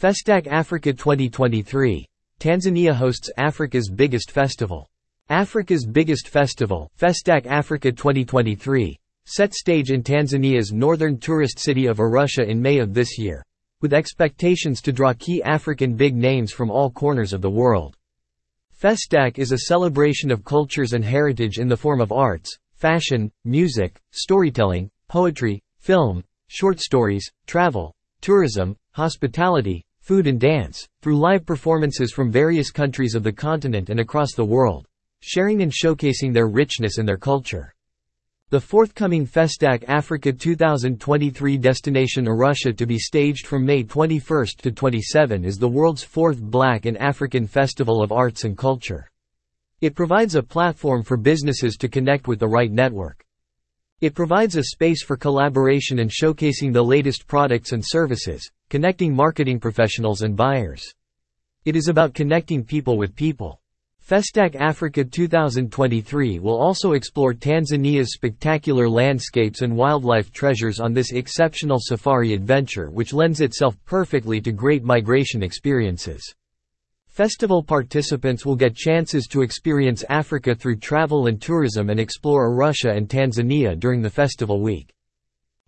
[0.00, 2.06] Festac Africa 2023.
[2.40, 4.88] Tanzania hosts Africa's biggest festival.
[5.28, 12.48] Africa's biggest festival, Festac Africa 2023, set stage in Tanzania's northern tourist city of Arusha
[12.48, 13.44] in May of this year,
[13.82, 17.94] with expectations to draw key African big names from all corners of the world.
[18.82, 24.00] Festac is a celebration of cultures and heritage in the form of arts, fashion, music,
[24.12, 32.30] storytelling, poetry, film, short stories, travel, tourism, hospitality, food and dance, through live performances from
[32.30, 34.86] various countries of the continent and across the world,
[35.20, 37.74] sharing and showcasing their richness and their culture.
[38.50, 45.44] The forthcoming Festac Africa 2023 destination Arusha to be staged from May 21 to 27
[45.44, 49.08] is the world's fourth Black and African Festival of Arts and Culture.
[49.80, 53.24] It provides a platform for businesses to connect with the right network.
[54.00, 59.58] It provides a space for collaboration and showcasing the latest products and services, connecting marketing
[59.58, 60.94] professionals and buyers.
[61.64, 63.60] It is about connecting people with people.
[64.08, 71.78] Festac Africa 2023 will also explore Tanzania's spectacular landscapes and wildlife treasures on this exceptional
[71.80, 76.22] safari adventure which lends itself perfectly to great migration experiences.
[77.08, 82.96] Festival participants will get chances to experience Africa through travel and tourism and explore Arusha
[82.96, 84.94] and Tanzania during the festival week.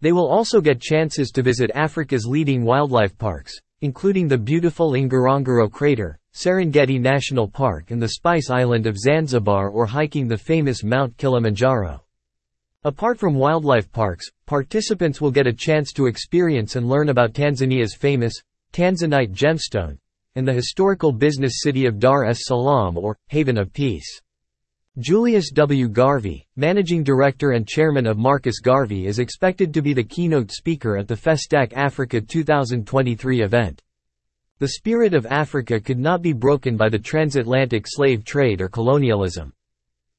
[0.02, 5.70] They will also get chances to visit Africa's leading wildlife parks, including the beautiful Ngorongoro
[5.70, 11.16] crater, Serengeti National Park and the Spice Island of Zanzibar or hiking the famous Mount
[11.18, 12.02] Kilimanjaro.
[12.82, 17.94] Apart from wildlife parks, participants will get a chance to experience and learn about Tanzania's
[17.94, 18.34] famous
[18.72, 19.98] Tanzanite gemstone,
[20.34, 24.20] and the historical business city of Dar es Salaam or Haven of Peace.
[24.98, 25.88] Julius W.
[25.88, 30.98] Garvey, managing director and chairman of Marcus Garvey is expected to be the keynote speaker
[30.98, 33.80] at the Festac Africa 2023 event.
[34.58, 39.54] The spirit of Africa could not be broken by the transatlantic slave trade or colonialism.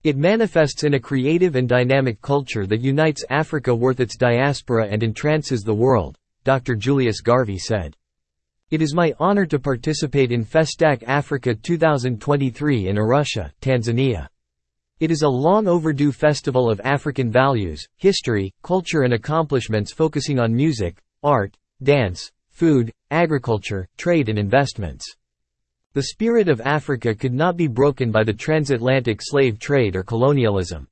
[0.04, 5.04] It manifests in a creative and dynamic culture that unites Africa worth its diaspora and
[5.04, 6.76] entrances the world, Dr.
[6.76, 7.96] Julius Garvey said.
[8.72, 14.30] It is my honor to participate in Festac Africa 2023 in Arusha, Tanzania.
[15.04, 20.56] It is a long overdue festival of African values, history, culture and accomplishments focusing on
[20.56, 25.06] music, art, dance, food, agriculture, trade and investments.
[25.92, 30.88] The spirit of Africa could not be broken by the transatlantic slave trade or colonialism.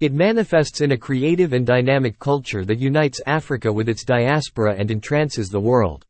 [0.00, 4.90] It manifests in a creative and dynamic culture that unites Africa with its diaspora and
[4.90, 6.04] entrances the world.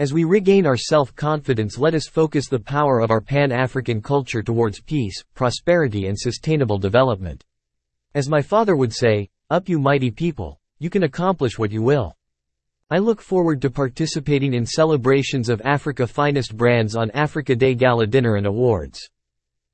[0.00, 4.80] As we regain our self-confidence let us focus the power of our Pan-African culture towards
[4.80, 7.44] peace, prosperity and sustainable development.
[8.12, 12.16] As my father would say, up you mighty people, you can accomplish what you will.
[12.90, 18.08] I look forward to participating in celebrations of Africa finest brands on Africa Day Gala
[18.08, 18.98] Dinner and Awards.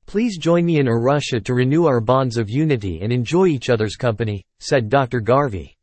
[0.05, 3.95] Please join me in Arusha to renew our bonds of unity and enjoy each other's
[3.95, 5.19] company, said Dr.
[5.19, 5.75] Garvey.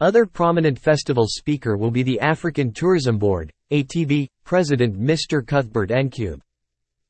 [0.00, 5.44] Other prominent festival speaker will be the African Tourism Board, ATB, President Mr.
[5.44, 6.38] Cuthbert Ncube.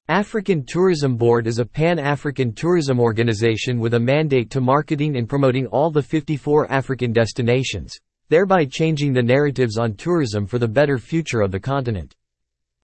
[0.08, 5.66] African Tourism Board is a pan-African tourism organization with a mandate to marketing and promoting
[5.66, 7.94] all the 54 African destinations,
[8.30, 12.14] thereby changing the narratives on tourism for the better future of the continent.